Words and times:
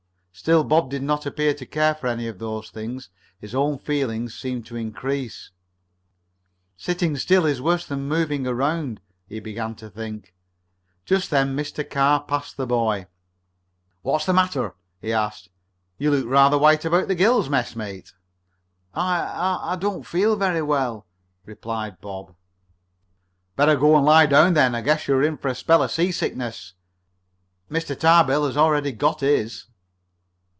Still 0.33 0.63
Bob 0.63 0.89
did 0.89 1.03
not 1.03 1.27
appear 1.27 1.53
to 1.53 1.67
care 1.67 1.93
for 1.93 2.07
any 2.07 2.25
of 2.27 2.39
those 2.39 2.71
things. 2.71 3.09
His 3.39 3.53
own 3.53 3.77
feelings 3.77 4.33
seemed 4.33 4.65
to 4.67 4.75
increase. 4.75 5.51
"Sitting 6.77 7.15
still 7.17 7.45
is 7.45 7.61
worse 7.61 7.85
than 7.85 8.07
moving 8.07 8.47
around," 8.47 9.01
he 9.27 9.39
began 9.39 9.75
to 9.75 9.89
think. 9.89 10.33
Just 11.05 11.29
then 11.29 11.55
Mr. 11.55 11.87
Carr 11.87 12.23
passed 12.23 12.57
the 12.57 12.65
boy. 12.65 13.07
"What's 14.01 14.25
the 14.25 14.33
matter?" 14.33 14.73
he 14.99 15.13
asked. 15.13 15.49
"You 15.99 16.09
look 16.09 16.25
rather 16.25 16.57
white 16.57 16.85
about 16.85 17.07
the 17.07 17.13
gills, 17.13 17.47
messmate." 17.49 18.13
"I 18.95 19.59
I 19.61 19.75
don't 19.75 20.07
feel 20.07 20.35
very 20.37 20.61
well," 20.63 21.05
replied 21.45 21.99
Bob. 22.01 22.33
"Better 23.57 23.75
go 23.75 23.95
and 23.95 24.05
lie 24.05 24.25
down 24.25 24.53
then. 24.55 24.73
I 24.73 24.81
guess 24.81 25.07
you're 25.07 25.23
in 25.23 25.37
for 25.37 25.49
a 25.49 25.55
spell 25.55 25.83
of 25.83 25.91
seasickness. 25.91 26.73
Mr. 27.69 27.99
Tarbill 27.99 28.47
has 28.47 28.57
already 28.57 28.93
got 28.93 29.19
his." 29.19 29.65